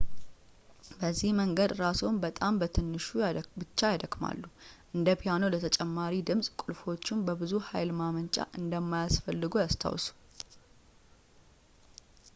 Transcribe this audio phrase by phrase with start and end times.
[0.99, 3.07] በዚህ መንገድ ራስዎን በጣም በትንሹ
[3.65, 4.41] ብቻ ያደክማሉ
[4.95, 10.07] እንደ ፒያኖ ለተጨማሪ ድምፅ ቁልፎቹን በብዙ ኃይል መጫን እንደማያስፈልግዎ ያስታውሱ